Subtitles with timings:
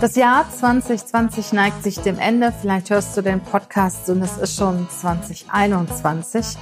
[0.00, 2.54] Das Jahr 2020 neigt sich dem Ende.
[2.58, 6.56] Vielleicht hörst du den Podcast und es ist schon 2021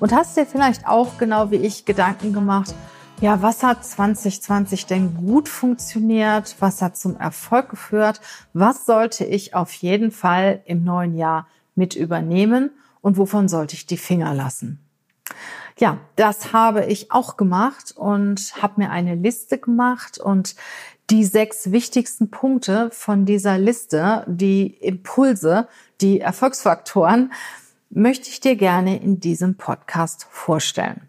[0.00, 2.74] und hast dir vielleicht auch genau wie ich Gedanken gemacht,
[3.20, 6.56] ja, was hat 2020 denn gut funktioniert?
[6.60, 8.22] Was hat zum Erfolg geführt?
[8.54, 12.70] Was sollte ich auf jeden Fall im neuen Jahr mit übernehmen?
[13.02, 14.80] Und wovon sollte ich die Finger lassen?
[15.78, 20.54] Ja, das habe ich auch gemacht und habe mir eine Liste gemacht und
[21.10, 25.68] die sechs wichtigsten Punkte von dieser Liste, die Impulse,
[26.00, 27.32] die Erfolgsfaktoren,
[27.90, 31.08] möchte ich dir gerne in diesem Podcast vorstellen.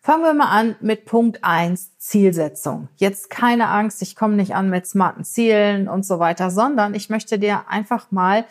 [0.00, 2.88] Fangen wir mal an mit Punkt eins Zielsetzung.
[2.96, 7.10] Jetzt keine Angst, ich komme nicht an mit smarten Zielen und so weiter, sondern ich
[7.10, 8.46] möchte dir einfach mal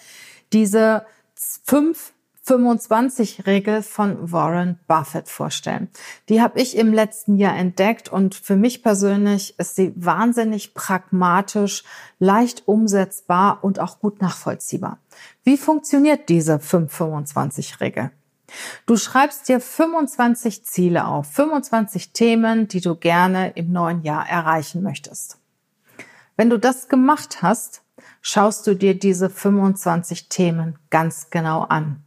[0.54, 1.06] diese
[1.36, 2.14] fünf
[2.48, 5.90] 25-Regel von Warren Buffett vorstellen.
[6.30, 11.84] Die habe ich im letzten Jahr entdeckt und für mich persönlich ist sie wahnsinnig pragmatisch,
[12.20, 15.00] leicht umsetzbar und auch gut nachvollziehbar.
[15.44, 18.12] Wie funktioniert diese 525-Regel?
[18.86, 24.82] Du schreibst dir 25 Ziele auf, 25 Themen, die du gerne im neuen Jahr erreichen
[24.82, 25.38] möchtest.
[26.38, 27.82] Wenn du das gemacht hast,
[28.22, 32.04] schaust du dir diese 25 Themen ganz genau an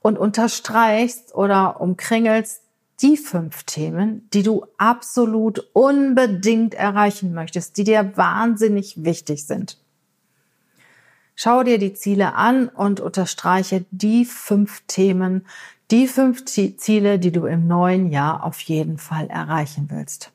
[0.00, 2.62] und unterstreichst oder umkringelst
[3.02, 9.78] die fünf Themen, die du absolut unbedingt erreichen möchtest, die dir wahnsinnig wichtig sind.
[11.34, 15.46] Schau dir die Ziele an und unterstreiche die fünf Themen,
[15.90, 20.32] die fünf Ziele, die du im neuen Jahr auf jeden Fall erreichen willst.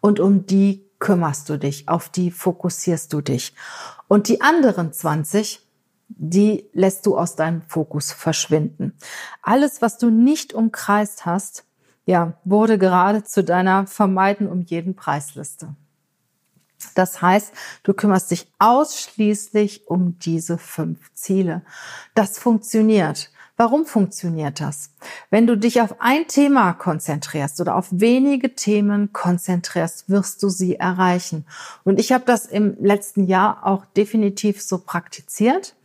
[0.00, 3.54] Und um die kümmerst du dich, auf die fokussierst du dich.
[4.06, 5.61] Und die anderen 20
[6.18, 8.96] die lässt du aus deinem Fokus verschwinden.
[9.42, 11.64] Alles, was du nicht umkreist hast,
[12.04, 15.74] ja, wurde gerade zu deiner Vermeiden um jeden Preisliste.
[16.94, 17.52] Das heißt,
[17.84, 21.62] du kümmerst dich ausschließlich um diese fünf Ziele.
[22.14, 23.30] Das funktioniert.
[23.56, 24.90] Warum funktioniert das?
[25.30, 30.76] Wenn du dich auf ein Thema konzentrierst oder auf wenige Themen konzentrierst, wirst du sie
[30.76, 31.46] erreichen.
[31.84, 35.76] Und ich habe das im letzten Jahr auch definitiv so praktiziert.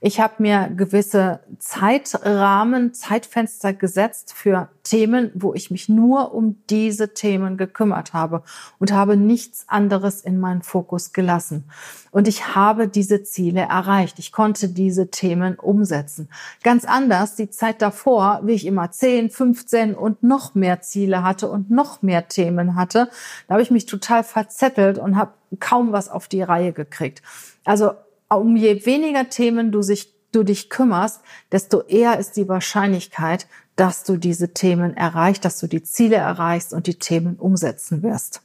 [0.00, 7.12] Ich habe mir gewisse Zeitrahmen, Zeitfenster gesetzt für Themen, wo ich mich nur um diese
[7.12, 8.42] Themen gekümmert habe
[8.78, 11.64] und habe nichts anderes in meinen Fokus gelassen.
[12.10, 14.18] Und ich habe diese Ziele erreicht.
[14.18, 16.30] Ich konnte diese Themen umsetzen.
[16.62, 21.50] Ganz anders die Zeit davor, wie ich immer 10, 15 und noch mehr Ziele hatte
[21.50, 23.10] und noch mehr Themen hatte.
[23.46, 27.22] Da habe ich mich total verzettelt und habe kaum was auf die Reihe gekriegt.
[27.64, 27.92] Also
[28.38, 31.20] um je weniger Themen du, sich, du dich kümmerst,
[31.52, 33.46] desto eher ist die Wahrscheinlichkeit,
[33.76, 38.42] dass du diese Themen erreichst, dass du die Ziele erreichst und die Themen umsetzen wirst.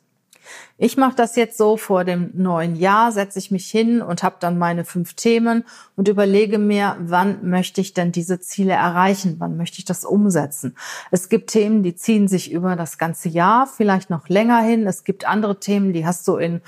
[0.77, 4.35] Ich mache das jetzt so vor dem neuen Jahr, setze ich mich hin und habe
[4.39, 5.63] dann meine fünf Themen
[5.95, 10.75] und überlege mir, wann möchte ich denn diese Ziele erreichen, wann möchte ich das umsetzen.
[11.11, 14.85] Es gibt Themen, die ziehen sich über das ganze Jahr, vielleicht noch länger hin.
[14.85, 16.61] Es gibt andere Themen, die hast du in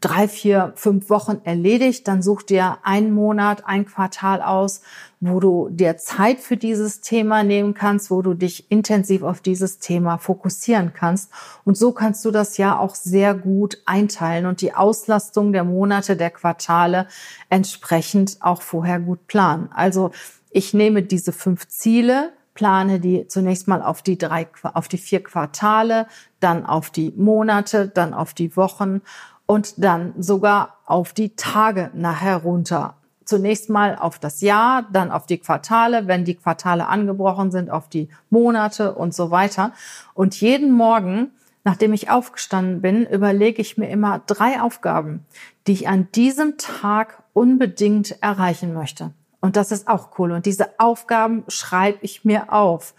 [0.00, 2.06] drei, vier, fünf Wochen erledigt.
[2.06, 4.80] Dann such dir einen Monat, ein Quartal aus,
[5.20, 9.78] wo du dir Zeit für dieses Thema nehmen kannst, wo du dich intensiv auf dieses
[9.78, 11.30] Thema fokussieren kannst.
[11.64, 16.16] Und so kannst du das ja auch sehr gut einteilen und die Auslastung der Monate,
[16.16, 17.08] der Quartale
[17.48, 19.68] entsprechend auch vorher gut planen.
[19.74, 20.12] Also
[20.50, 25.22] ich nehme diese fünf Ziele, plane die zunächst mal auf die drei, auf die vier
[25.22, 26.06] Quartale,
[26.40, 29.00] dann auf die Monate, dann auf die Wochen
[29.48, 32.96] und dann sogar auf die Tage nachher runter.
[33.24, 37.88] Zunächst mal auf das Jahr, dann auf die Quartale, wenn die Quartale angebrochen sind, auf
[37.88, 39.72] die Monate und so weiter.
[40.12, 41.30] Und jeden Morgen,
[41.64, 45.24] nachdem ich aufgestanden bin, überlege ich mir immer drei Aufgaben,
[45.66, 49.12] die ich an diesem Tag unbedingt erreichen möchte.
[49.40, 50.32] Und das ist auch cool.
[50.32, 52.94] Und diese Aufgaben schreibe ich mir auf.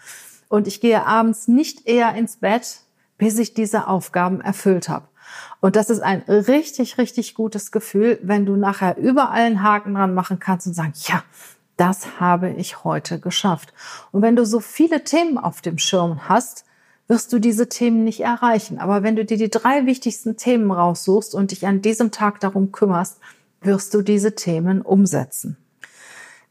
[0.48, 2.80] Und ich gehe abends nicht eher ins Bett,
[3.18, 5.06] bis ich diese Aufgaben erfüllt habe.
[5.60, 10.14] Und das ist ein richtig, richtig gutes Gefühl, wenn du nachher überall einen Haken dran
[10.14, 11.22] machen kannst und sagen, ja,
[11.76, 13.72] das habe ich heute geschafft.
[14.12, 16.64] Und wenn du so viele Themen auf dem Schirm hast,
[17.08, 18.78] wirst du diese Themen nicht erreichen.
[18.78, 22.70] Aber wenn du dir die drei wichtigsten Themen raussuchst und dich an diesem Tag darum
[22.70, 23.18] kümmerst,
[23.60, 25.56] wirst du diese Themen umsetzen.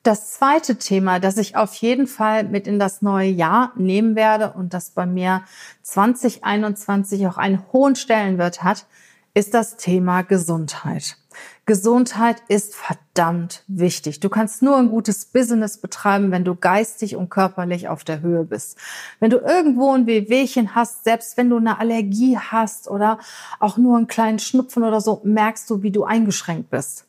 [0.04, 4.54] Das zweite Thema, das ich auf jeden Fall mit in das neue Jahr nehmen werde
[4.54, 5.44] und das bei mir
[5.82, 8.86] 2021 auch einen hohen Stellenwert hat,
[9.34, 11.18] ist das Thema Gesundheit.
[11.66, 14.22] Gesundheit ist verdammt wichtig.
[14.22, 18.44] Du kannst nur ein gutes Business betreiben, wenn du geistig und körperlich auf der Höhe
[18.44, 18.78] bist.
[19.20, 23.20] Wenn du irgendwo ein Wehwehchen hast, selbst wenn du eine Allergie hast oder
[23.60, 27.06] auch nur einen kleinen Schnupfen oder so, merkst du, wie du eingeschränkt bist.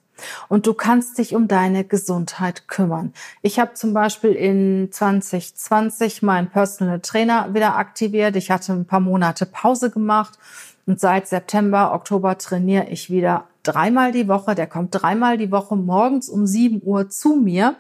[0.48, 3.12] Und du kannst dich um deine Gesundheit kümmern.
[3.42, 8.36] Ich habe zum Beispiel in 2020 meinen Personal Trainer wieder aktiviert.
[8.36, 10.38] Ich hatte ein paar Monate Pause gemacht
[10.86, 14.54] und seit September, Oktober trainiere ich wieder dreimal die Woche.
[14.54, 17.76] Der kommt dreimal die Woche morgens um 7 Uhr zu mir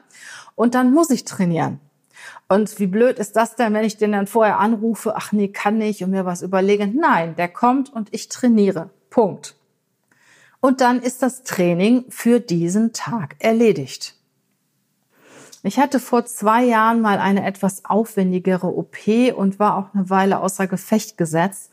[0.54, 1.80] und dann muss ich trainieren.
[2.48, 5.78] Und wie blöd ist das denn, wenn ich den dann vorher anrufe, ach nee, kann
[5.78, 6.86] nicht und mir was überlege.
[6.86, 8.90] Nein, der kommt und ich trainiere.
[9.08, 9.54] Punkt.
[10.60, 14.14] Und dann ist das Training für diesen Tag erledigt.
[15.62, 18.96] Ich hatte vor zwei Jahren mal eine etwas aufwendigere OP
[19.36, 21.70] und war auch eine Weile außer Gefecht gesetzt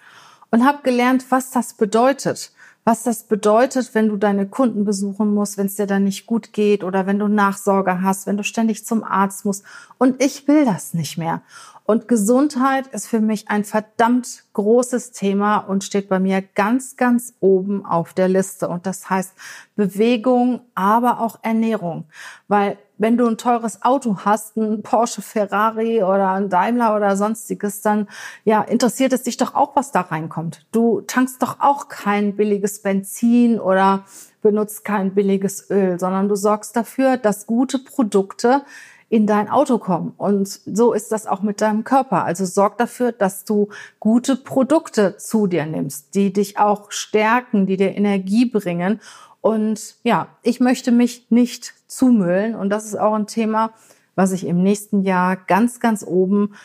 [0.51, 2.51] und habe gelernt, was das bedeutet
[2.87, 6.53] was das bedeutet, wenn du deine Kunden besuchen musst, wenn es dir dann nicht gut
[6.53, 9.65] geht oder wenn du Nachsorge hast, wenn du ständig zum Arzt musst.
[9.97, 11.41] Und ich will das nicht mehr.
[11.83, 17.33] Und Gesundheit ist für mich ein verdammt großes Thema und steht bei mir ganz, ganz
[17.41, 18.69] oben auf der Liste.
[18.69, 19.33] Und das heißt
[19.75, 22.05] Bewegung, aber auch Ernährung.
[22.47, 27.81] Weil wenn du ein teures Auto hast, ein Porsche, Ferrari oder ein Daimler oder sonstiges,
[27.81, 28.07] dann
[28.43, 30.65] ja, interessiert es dich doch auch, was da reinkommt.
[30.71, 34.05] Du tankst doch auch kein billiges Benzin oder
[34.41, 38.63] benutzt kein billiges Öl, sondern du sorgst dafür, dass gute Produkte
[39.09, 40.13] in dein Auto kommen.
[40.17, 42.25] Und so ist das auch mit deinem Körper.
[42.25, 43.69] Also sorg dafür, dass du
[43.99, 48.99] gute Produkte zu dir nimmst, die dich auch stärken, die dir Energie bringen
[49.41, 52.55] und ja, ich möchte mich nicht zumüllen.
[52.55, 53.71] Und das ist auch ein Thema,
[54.15, 56.55] was ich im nächsten Jahr ganz, ganz oben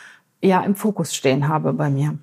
[0.43, 2.19] ja im Fokus stehen habe bei mir.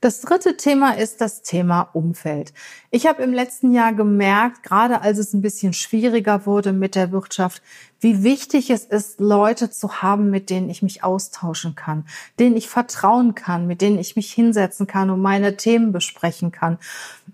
[0.00, 2.52] Das dritte Thema ist das Thema Umfeld.
[2.92, 7.10] Ich habe im letzten Jahr gemerkt, gerade als es ein bisschen schwieriger wurde mit der
[7.10, 7.62] Wirtschaft,
[7.98, 12.06] wie wichtig es ist, Leute zu haben, mit denen ich mich austauschen kann,
[12.38, 16.78] denen ich vertrauen kann, mit denen ich mich hinsetzen kann und meine Themen besprechen kann,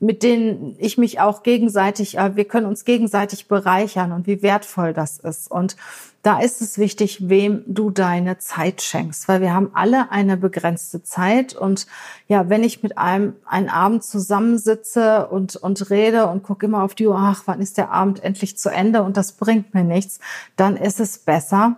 [0.01, 4.95] mit denen ich mich auch gegenseitig, äh, wir können uns gegenseitig bereichern und wie wertvoll
[4.95, 5.51] das ist.
[5.51, 5.77] Und
[6.25, 11.03] da ist es wichtig, wem du deine Zeit schenkst, weil wir haben alle eine begrenzte
[11.03, 11.87] Zeit und
[12.29, 16.95] ja, wenn ich mit einem einen Abend zusammensitze und und rede und gucke immer auf
[16.95, 20.19] die Uhr, ach, wann ist der Abend endlich zu Ende und das bringt mir nichts,
[20.57, 21.77] dann ist es besser,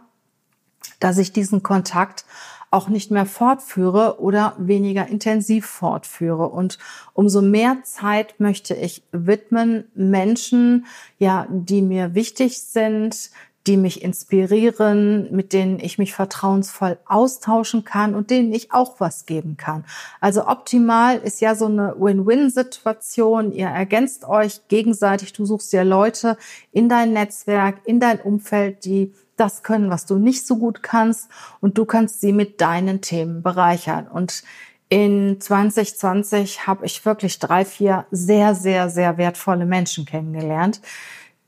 [1.00, 2.24] dass ich diesen Kontakt
[2.70, 6.48] auch nicht mehr fortführe oder weniger intensiv fortführe.
[6.48, 6.78] Und
[7.14, 10.86] umso mehr Zeit möchte ich widmen Menschen,
[11.18, 13.30] ja, die mir wichtig sind,
[13.66, 19.26] die mich inspirieren, mit denen ich mich vertrauensvoll austauschen kann und denen ich auch was
[19.26, 19.84] geben kann.
[20.20, 23.52] Also optimal ist ja so eine Win-Win-Situation.
[23.52, 25.32] Ihr ergänzt euch gegenseitig.
[25.32, 26.36] Du suchst dir Leute
[26.72, 31.28] in dein Netzwerk, in dein Umfeld, die das können, was du nicht so gut kannst
[31.60, 34.06] und du kannst sie mit deinen Themen bereichern.
[34.08, 34.44] Und
[34.88, 40.80] in 2020 habe ich wirklich drei, vier sehr, sehr, sehr wertvolle Menschen kennengelernt,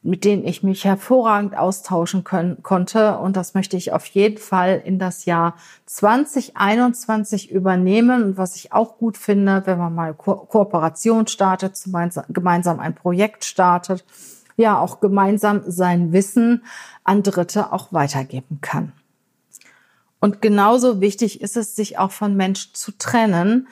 [0.02, 3.19] mit denen ich mich hervorragend austauschen können, konnte.
[3.19, 8.23] Und das möchte ich auf jeden Fall in das Jahr 2021 übernehmen.
[8.23, 11.78] Und was ich auch gut finde, wenn man mal Ko Kooperation startet,
[12.28, 14.05] gemeinsam ein Projekt startet,
[14.57, 16.64] ja auch gemeinsam sein Wissen
[17.05, 18.93] an Dritte auch weitergeben kann.
[20.21, 23.69] Und genauso wichtig ist es, sich auch von Menschen zu trennen,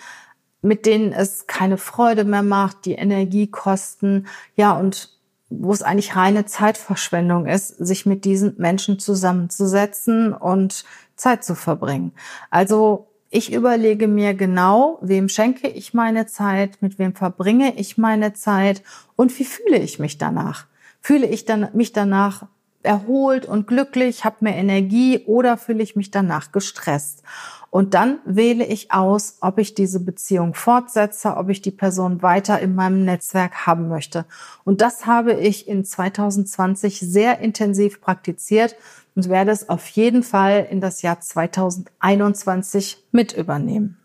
[0.63, 5.16] mit denen es keine Freude mehr macht, die Energie kosten, ja, und
[5.49, 10.85] wo es eigentlich reine Zeitverschwendung ist, sich mit diesen Menschen zusammenzusetzen und
[11.15, 12.13] Zeit zu verbringen.
[12.51, 18.33] Also ich überlege mir genau, wem schenke ich meine Zeit, mit wem verbringe ich meine
[18.33, 18.83] Zeit
[19.15, 20.67] und wie fühle ich mich danach.
[21.01, 22.47] Fühle ich dann, mich danach
[22.83, 27.23] erholt und glücklich, habe mehr Energie oder fühle ich mich danach gestresst?
[27.71, 32.59] Und dann wähle ich aus, ob ich diese Beziehung fortsetze, ob ich die Person weiter
[32.61, 34.25] in meinem Netzwerk haben möchte.
[34.65, 38.77] Und das habe ich in 2020 sehr intensiv praktiziert
[39.15, 43.99] und werde es auf jeden Fall in das Jahr 2021 mit übernehmen.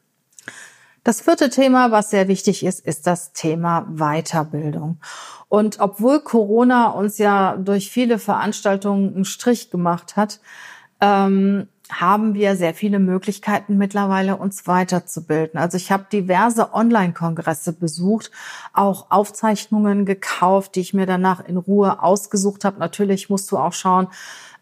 [1.04, 5.00] Das vierte Thema, was sehr wichtig ist, ist das Thema Weiterbildung.
[5.50, 10.40] Und obwohl Corona uns ja durch viele Veranstaltungen einen Strich gemacht hat,
[11.00, 15.60] ähm, haben wir sehr viele Möglichkeiten mittlerweile, uns weiterzubilden.
[15.60, 18.32] Also ich habe diverse Online-Kongresse besucht,
[18.72, 22.80] auch Aufzeichnungen gekauft, die ich mir danach in Ruhe ausgesucht habe.
[22.80, 24.08] Natürlich musst du auch schauen,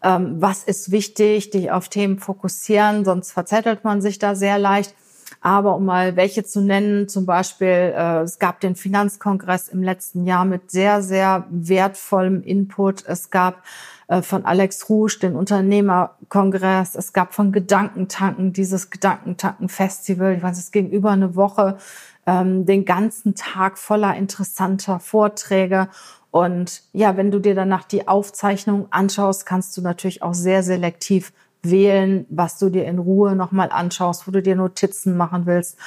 [0.02, 4.94] ähm, was ist wichtig, dich auf Themen fokussieren, sonst verzettelt man sich da sehr leicht.
[5.40, 10.26] Aber um mal welche zu nennen, zum Beispiel, äh, es gab den Finanzkongress im letzten
[10.26, 13.04] Jahr mit sehr, sehr wertvollem Input.
[13.06, 13.62] Es gab
[14.08, 16.94] äh, von Alex Rouge den Unternehmerkongress.
[16.94, 20.34] Es gab von Gedankentanken dieses Gedankentanken-Festival.
[20.34, 21.78] Ich weiß, es ging über eine Woche,
[22.26, 25.88] ähm, den ganzen Tag voller interessanter Vorträge.
[26.30, 31.32] Und ja, wenn du dir danach die Aufzeichnung anschaust, kannst du natürlich auch sehr selektiv
[31.62, 35.78] wählen, was du dir in Ruhe nochmal anschaust, wo du dir Notizen machen willst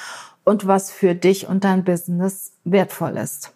[0.44, 3.52] und was für dich und dein Business wertvoll ist.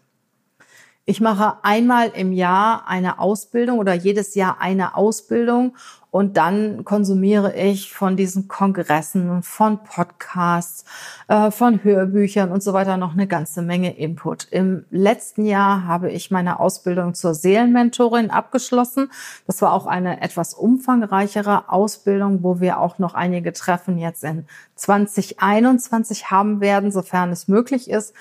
[1.05, 5.75] Ich mache einmal im Jahr eine Ausbildung oder jedes Jahr eine Ausbildung
[6.11, 10.85] und dann konsumiere ich von diesen Kongressen, von Podcasts,
[11.29, 14.49] äh, von Hörbüchern und so weiter noch eine ganze Menge Input.
[14.50, 19.11] Im letzten Jahr habe ich meine Ausbildung zur Seelenmentorin abgeschlossen.
[19.47, 24.47] Das war auch eine etwas umfangreichere Ausbildung, wo wir auch noch einige Treffen jetzt in
[24.77, 28.15] 2021 haben werden, sofern es möglich ist.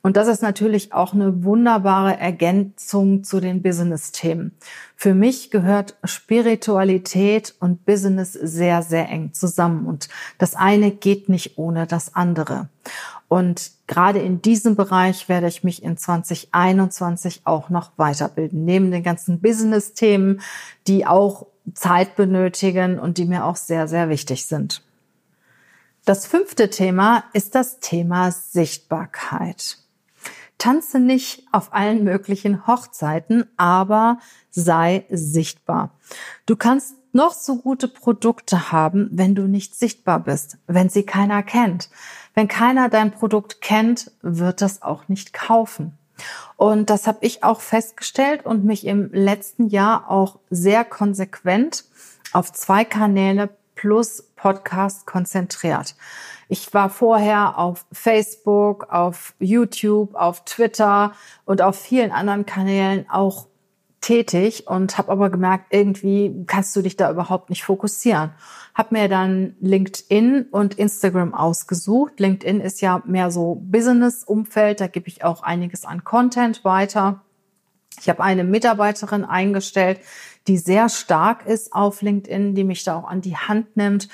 [0.00, 4.56] Und das ist natürlich auch eine wunderbare Ergänzung zu den Business-Themen.
[4.94, 9.86] Für mich gehört Spiritualität und Business sehr, sehr eng zusammen.
[9.86, 12.68] Und das eine geht nicht ohne das andere.
[13.26, 18.64] Und gerade in diesem Bereich werde ich mich in 2021 auch noch weiterbilden.
[18.64, 20.40] Neben den ganzen Business-Themen,
[20.86, 24.82] die auch Zeit benötigen und die mir auch sehr, sehr wichtig sind.
[26.04, 29.78] Das fünfte Thema ist das Thema Sichtbarkeit.
[30.58, 34.18] Tanze nicht auf allen möglichen Hochzeiten, aber
[34.50, 35.90] sei sichtbar.
[36.46, 41.42] Du kannst noch so gute Produkte haben, wenn du nicht sichtbar bist, wenn sie keiner
[41.42, 41.88] kennt.
[42.34, 45.96] Wenn keiner dein Produkt kennt, wird das auch nicht kaufen.
[46.56, 51.84] Und das habe ich auch festgestellt und mich im letzten Jahr auch sehr konsequent
[52.32, 55.94] auf zwei Kanäle plus Podcast konzentriert.
[56.48, 61.12] Ich war vorher auf Facebook, auf YouTube, auf Twitter
[61.44, 63.46] und auf vielen anderen Kanälen auch
[64.00, 68.30] tätig und habe aber gemerkt, irgendwie kannst du dich da überhaupt nicht fokussieren.
[68.74, 72.18] Hab mir dann LinkedIn und Instagram ausgesucht.
[72.18, 77.22] LinkedIn ist ja mehr so Business-Umfeld, da gebe ich auch einiges an Content weiter.
[78.00, 80.00] Ich habe eine Mitarbeiterin eingestellt,
[80.46, 84.08] die sehr stark ist auf LinkedIn, die mich da auch an die Hand nimmt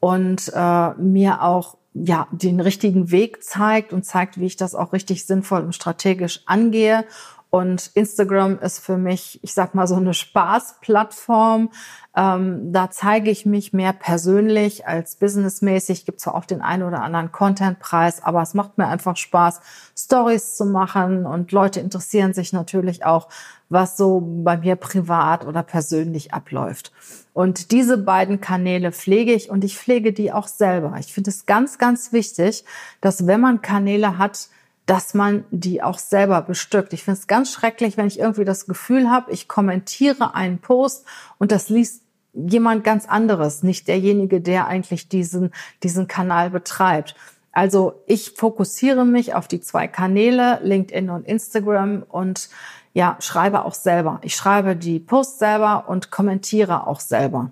[0.00, 4.92] und äh, mir auch ja den richtigen Weg zeigt und zeigt, wie ich das auch
[4.92, 7.04] richtig sinnvoll und strategisch angehe.
[7.50, 11.70] Und Instagram ist für mich, ich sag mal, so eine Spaßplattform.
[12.14, 16.04] Ähm, da zeige ich mich mehr persönlich als businessmäßig.
[16.04, 19.60] Gibt zwar auch den einen oder anderen Contentpreis, aber es macht mir einfach Spaß,
[19.96, 21.24] Stories zu machen.
[21.24, 23.28] Und Leute interessieren sich natürlich auch,
[23.70, 26.92] was so bei mir privat oder persönlich abläuft.
[27.32, 30.96] Und diese beiden Kanäle pflege ich und ich pflege die auch selber.
[30.98, 32.64] Ich finde es ganz, ganz wichtig,
[33.00, 34.48] dass wenn man Kanäle hat,
[34.88, 36.94] dass man die auch selber bestückt.
[36.94, 41.04] Ich finde es ganz schrecklich, wenn ich irgendwie das Gefühl habe, ich kommentiere einen Post
[41.36, 45.50] und das liest jemand ganz anderes, nicht derjenige, der eigentlich diesen,
[45.82, 47.16] diesen Kanal betreibt.
[47.52, 52.48] Also ich fokussiere mich auf die zwei Kanäle, LinkedIn und Instagram und
[52.94, 54.20] ja, schreibe auch selber.
[54.22, 57.50] Ich schreibe die Posts selber und kommentiere auch selber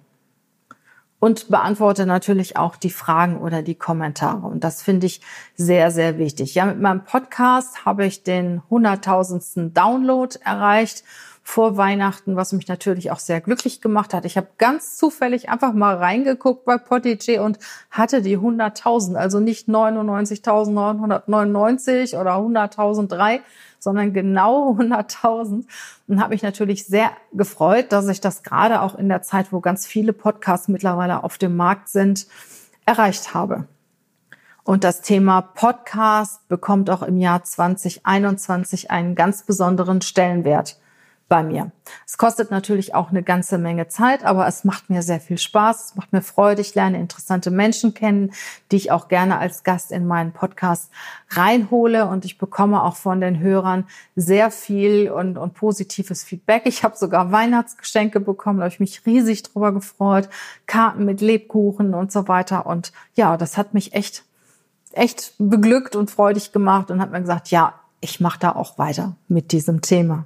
[1.18, 4.46] und beantworte natürlich auch die Fragen oder die Kommentare.
[4.46, 5.20] Und das finde ich
[5.54, 6.54] sehr, sehr wichtig.
[6.54, 11.04] Ja, mit meinem Podcast habe ich den hunderttausendsten Download erreicht
[11.48, 14.24] vor Weihnachten, was mich natürlich auch sehr glücklich gemacht hat.
[14.24, 19.68] Ich habe ganz zufällig einfach mal reingeguckt bei Potiche und hatte die 100.000, also nicht
[19.68, 23.42] 99.999 oder 100.003,
[23.78, 25.66] sondern genau 100.000
[26.08, 29.60] und habe mich natürlich sehr gefreut, dass ich das gerade auch in der Zeit, wo
[29.60, 32.26] ganz viele Podcasts mittlerweile auf dem Markt sind,
[32.86, 33.68] erreicht habe.
[34.64, 40.80] Und das Thema Podcast bekommt auch im Jahr 2021 einen ganz besonderen Stellenwert
[41.28, 41.72] bei mir.
[42.06, 45.86] Es kostet natürlich auch eine ganze Menge Zeit, aber es macht mir sehr viel Spaß,
[45.86, 46.60] es macht mir Freude.
[46.60, 48.32] Ich lerne interessante Menschen kennen,
[48.70, 50.90] die ich auch gerne als Gast in meinen Podcast
[51.30, 56.62] reinhole und ich bekomme auch von den Hörern sehr viel und, und positives Feedback.
[56.66, 60.28] Ich habe sogar Weihnachtsgeschenke bekommen, da habe ich mich riesig drüber gefreut,
[60.66, 64.24] Karten mit Lebkuchen und so weiter und ja, das hat mich echt
[64.92, 69.16] echt beglückt und freudig gemacht und hat mir gesagt, ja, ich mache da auch weiter
[69.28, 70.24] mit diesem Thema.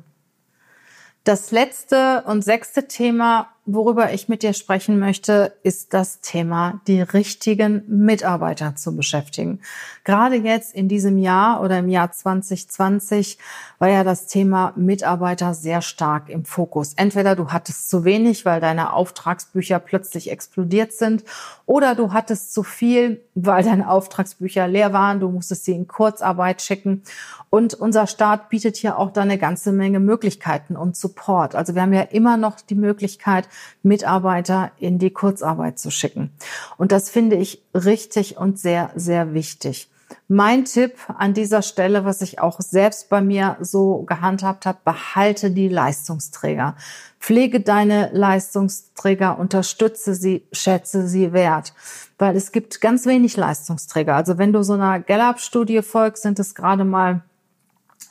[1.25, 7.01] Das letzte und sechste Thema, worüber ich mit dir sprechen möchte, ist das Thema, die
[7.01, 9.61] richtigen Mitarbeiter zu beschäftigen.
[10.05, 13.39] Gerade jetzt in diesem Jahr oder im Jahr 2020
[13.79, 16.95] war ja das Thema Mitarbeiter sehr stark im Fokus.
[16.95, 21.25] Entweder du hattest zu wenig, weil deine Auftragsbücher plötzlich explodiert sind,
[21.67, 26.63] oder du hattest zu viel, weil deine Auftragsbücher leer waren, du musstest sie in Kurzarbeit
[26.63, 27.03] schicken.
[27.49, 31.55] Und unser Staat bietet hier auch da eine ganze Menge Möglichkeiten und Support.
[31.55, 33.49] Also wir haben ja immer noch die Möglichkeit,
[33.83, 36.31] Mitarbeiter in die Kurzarbeit zu schicken.
[36.77, 39.91] Und das finde ich richtig und sehr, sehr wichtig.
[40.29, 45.51] Mein Tipp an dieser Stelle, was ich auch selbst bei mir so gehandhabt habe, behalte
[45.51, 46.77] die Leistungsträger.
[47.19, 51.75] Pflege deine Leistungsträger, unterstütze sie, schätze sie wert.
[52.19, 54.15] Weil es gibt ganz wenig Leistungsträger.
[54.15, 57.23] Also wenn du so einer Gallup-Studie folgst, sind es gerade mal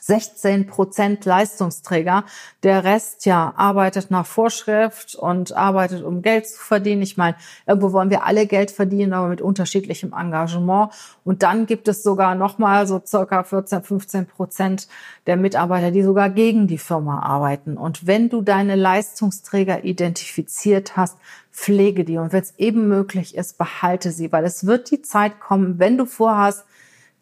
[0.00, 2.24] 16 Prozent Leistungsträger.
[2.62, 7.02] Der Rest ja arbeitet nach Vorschrift und arbeitet, um Geld zu verdienen.
[7.02, 10.92] Ich meine, irgendwo wollen wir alle Geld verdienen, aber mit unterschiedlichem Engagement.
[11.24, 14.88] Und dann gibt es sogar nochmal so circa 14, 15 Prozent
[15.26, 17.76] der Mitarbeiter, die sogar gegen die Firma arbeiten.
[17.76, 21.18] Und wenn du deine Leistungsträger identifiziert hast,
[21.52, 22.18] pflege die.
[22.18, 25.98] Und wenn es eben möglich ist, behalte sie, weil es wird die Zeit kommen, wenn
[25.98, 26.64] du vorhast,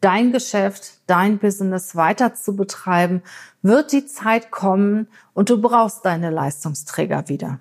[0.00, 3.22] dein Geschäft, dein Business weiter zu betreiben,
[3.62, 7.60] wird die Zeit kommen und du brauchst deine Leistungsträger wieder.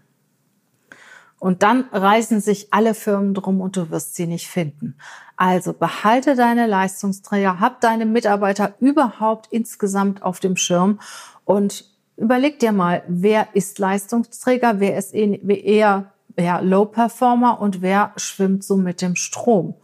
[1.39, 4.96] Und dann reißen sich alle Firmen drum und du wirst sie nicht finden.
[5.36, 11.00] Also behalte deine Leistungsträger, hab deine Mitarbeiter überhaupt insgesamt auf dem Schirm
[11.46, 18.13] und überleg dir mal, wer ist Leistungsträger, wer ist eher, eher Low Performer und wer
[18.17, 19.75] schwimmt so mit dem Strom.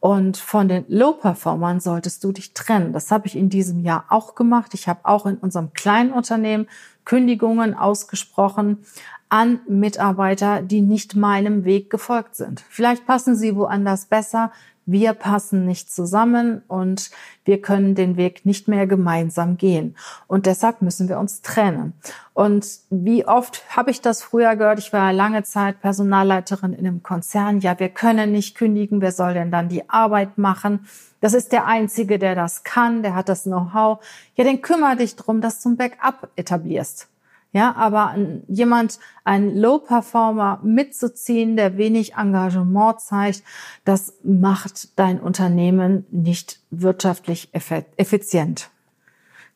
[0.00, 2.92] Und von den Low-Performern solltest du dich trennen.
[2.92, 4.74] Das habe ich in diesem Jahr auch gemacht.
[4.74, 6.68] Ich habe auch in unserem kleinen Unternehmen
[7.04, 8.84] Kündigungen ausgesprochen
[9.28, 12.64] an Mitarbeiter, die nicht meinem Weg gefolgt sind.
[12.68, 14.52] Vielleicht passen sie woanders besser,
[14.90, 17.10] wir passen nicht zusammen und
[17.44, 19.94] wir können den Weg nicht mehr gemeinsam gehen.
[20.26, 21.92] Und deshalb müssen wir uns trennen.
[22.32, 24.78] Und wie oft habe ich das früher gehört?
[24.78, 27.60] Ich war lange Zeit Personalleiterin in einem Konzern.
[27.60, 29.02] Ja, wir können nicht kündigen.
[29.02, 30.86] Wer soll denn dann die Arbeit machen?
[31.20, 33.02] Das ist der Einzige, der das kann.
[33.02, 33.98] Der hat das Know-how.
[34.36, 37.08] Ja, dann kümmere dich drum, dass du ein Backup etablierst.
[37.52, 38.14] Ja, aber
[38.46, 43.42] jemand, ein Low-Performer mitzuziehen, der wenig Engagement zeigt,
[43.84, 48.70] das macht dein Unternehmen nicht wirtschaftlich effizient.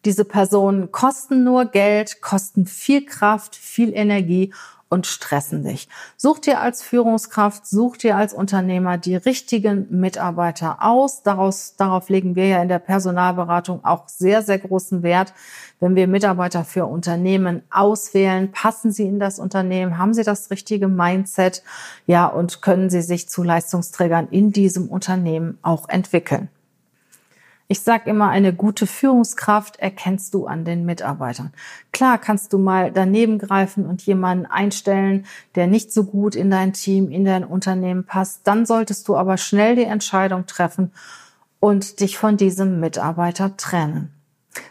[0.05, 4.53] Diese Personen kosten nur Geld, kosten viel Kraft, viel Energie
[4.93, 5.89] und stressen dich.
[6.19, 11.23] Such dir als Führungskraft, such dir als Unternehmer die richtigen Mitarbeiter aus.
[11.23, 15.33] Daraus, darauf legen wir ja in der Personalberatung auch sehr, sehr großen Wert.
[15.81, 20.89] Wenn wir Mitarbeiter für Unternehmen auswählen, passen sie in das Unternehmen, haben sie das richtige
[20.89, 21.63] Mindset,
[22.07, 26.51] ja, und können sie sich zu Leistungsträgern in diesem Unternehmen auch entwickeln.
[27.73, 31.55] Ich sage immer, eine gute Führungskraft erkennst du an den Mitarbeitern.
[31.91, 36.75] Klar kannst du mal daneben greifen und jemanden einstellen, der nicht so gut in dein
[36.75, 38.43] Team, in dein Unternehmen passt.
[38.45, 40.93] Dann solltest du aber schnell die Entscheidung treffen
[41.61, 44.13] und dich von diesem Mitarbeiter trennen.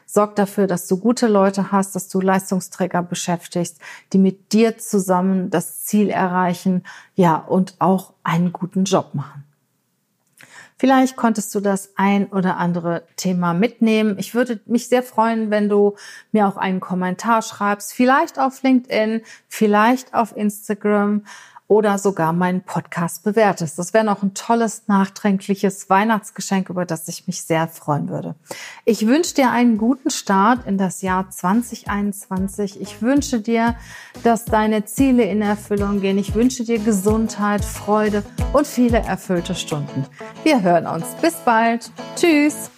[0.05, 3.79] Sorg dafür, dass du gute Leute hast, dass du Leistungsträger beschäftigst,
[4.13, 6.83] die mit dir zusammen das Ziel erreichen,
[7.15, 9.43] ja, und auch einen guten Job machen.
[10.81, 14.15] Vielleicht konntest du das ein oder andere Thema mitnehmen.
[14.17, 15.93] Ich würde mich sehr freuen, wenn du
[16.31, 21.23] mir auch einen Kommentar schreibst, vielleicht auf LinkedIn, vielleicht auf Instagram
[21.71, 23.79] oder sogar meinen Podcast bewertest.
[23.79, 28.35] Das wäre noch ein tolles, nachträgliches Weihnachtsgeschenk, über das ich mich sehr freuen würde.
[28.83, 32.81] Ich wünsche dir einen guten Start in das Jahr 2021.
[32.81, 33.77] Ich wünsche dir,
[34.21, 36.17] dass deine Ziele in Erfüllung gehen.
[36.17, 40.05] Ich wünsche dir Gesundheit, Freude und viele erfüllte Stunden.
[40.43, 41.05] Wir hören uns.
[41.21, 41.89] Bis bald.
[42.17, 42.69] Tschüss.